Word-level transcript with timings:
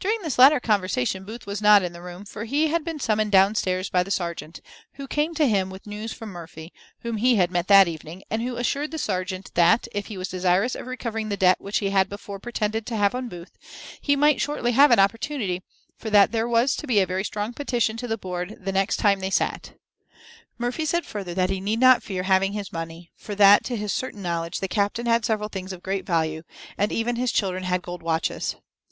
During 0.00 0.20
this 0.22 0.36
latter 0.36 0.58
conversation 0.58 1.22
Booth 1.22 1.46
was 1.46 1.62
not 1.62 1.84
in 1.84 1.92
the 1.92 2.02
room, 2.02 2.24
for 2.24 2.42
he 2.44 2.66
had 2.70 2.82
been 2.82 2.98
summoned 2.98 3.30
down 3.30 3.54
stairs 3.54 3.88
by 3.88 4.02
the 4.02 4.10
serjeant, 4.10 4.60
who 4.94 5.06
came 5.06 5.32
to 5.36 5.46
him 5.46 5.70
with 5.70 5.86
news 5.86 6.12
from 6.12 6.30
Murphy, 6.30 6.72
whom 7.02 7.18
he 7.18 7.36
had 7.36 7.52
met 7.52 7.68
that 7.68 7.86
evening, 7.86 8.24
and 8.32 8.42
who 8.42 8.56
assured 8.56 8.90
the 8.90 8.98
serjeant 8.98 9.54
that, 9.54 9.86
if 9.92 10.06
he 10.08 10.18
was 10.18 10.26
desirous 10.26 10.74
of 10.74 10.88
recovering 10.88 11.28
the 11.28 11.36
debt 11.36 11.60
which 11.60 11.78
he 11.78 11.90
had 11.90 12.08
before 12.08 12.40
pretended 12.40 12.84
to 12.86 12.96
have 12.96 13.14
on 13.14 13.28
Booth, 13.28 13.56
he 14.00 14.16
might 14.16 14.40
shortly 14.40 14.72
have 14.72 14.90
an 14.90 14.98
opportunity, 14.98 15.62
for 15.96 16.10
that 16.10 16.32
there 16.32 16.48
was 16.48 16.74
to 16.74 16.88
be 16.88 16.98
a 16.98 17.06
very 17.06 17.22
strong 17.22 17.52
petition 17.52 17.96
to 17.96 18.08
the 18.08 18.18
board 18.18 18.56
the 18.58 18.72
next 18.72 18.96
time 18.96 19.20
they 19.20 19.30
sat. 19.30 19.78
Murphy 20.58 20.84
said 20.84 21.06
further 21.06 21.32
that 21.32 21.48
he 21.48 21.60
need 21.60 21.78
not 21.78 22.02
fear 22.02 22.24
having 22.24 22.54
his 22.54 22.72
money, 22.72 23.12
for 23.14 23.36
that, 23.36 23.62
to 23.62 23.76
his 23.76 23.92
certain 23.92 24.20
knowledge, 24.20 24.58
the 24.58 24.66
captain 24.66 25.06
had 25.06 25.24
several 25.24 25.48
things 25.48 25.72
of 25.72 25.80
great 25.80 26.04
value, 26.04 26.42
and 26.76 26.90
even 26.90 27.14
his 27.14 27.30
children 27.30 27.62
had 27.62 27.82
gold 27.82 28.02
watches. 28.02 28.56